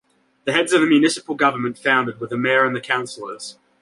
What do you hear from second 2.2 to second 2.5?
the